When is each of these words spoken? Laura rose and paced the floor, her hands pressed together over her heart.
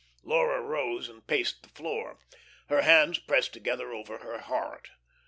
Laura 0.23 0.59
rose 0.59 1.07
and 1.07 1.27
paced 1.27 1.61
the 1.61 1.69
floor, 1.69 2.17
her 2.69 2.81
hands 2.81 3.19
pressed 3.19 3.53
together 3.53 3.93
over 3.93 4.17
her 4.17 4.39
heart. 4.39 4.89